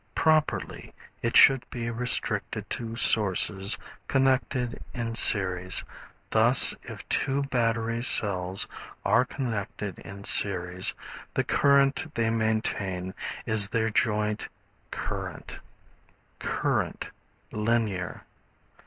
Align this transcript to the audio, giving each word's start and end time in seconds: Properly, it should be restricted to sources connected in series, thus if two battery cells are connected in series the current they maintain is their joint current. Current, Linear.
Properly, 0.15 0.95
it 1.21 1.37
should 1.37 1.63
be 1.69 1.91
restricted 1.91 2.67
to 2.71 2.95
sources 2.95 3.77
connected 4.07 4.81
in 4.95 5.13
series, 5.13 5.85
thus 6.31 6.73
if 6.81 7.07
two 7.07 7.43
battery 7.43 8.03
cells 8.03 8.67
are 9.05 9.23
connected 9.25 9.99
in 9.99 10.23
series 10.23 10.95
the 11.35 11.43
current 11.43 12.11
they 12.15 12.31
maintain 12.31 13.13
is 13.45 13.69
their 13.69 13.91
joint 13.91 14.47
current. 14.89 15.57
Current, 16.39 17.09
Linear. 17.51 18.23